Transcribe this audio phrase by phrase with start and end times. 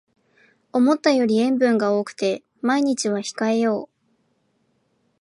[0.73, 3.89] 思ったより塩分が多くて毎日は控えよう